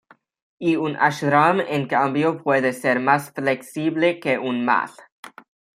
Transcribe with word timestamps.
Y 0.69 0.77
un 0.77 0.95
Ashram 0.97 1.59
en 1.59 1.87
cambio 1.87 2.41
puede 2.41 2.73
ser 2.73 2.99
más 2.99 3.29
flexible 3.33 4.19
que 4.19 4.39
un 4.39 4.65
Math. 4.65 4.97